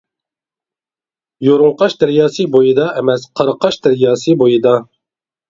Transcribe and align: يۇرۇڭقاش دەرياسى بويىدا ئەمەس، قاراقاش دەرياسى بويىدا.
يۇرۇڭقاش 1.47 1.97
دەرياسى 2.05 2.47
بويىدا 2.57 2.89
ئەمەس، 2.95 3.27
قاراقاش 3.41 3.79
دەرياسى 3.87 4.37
بويىدا. 4.43 4.75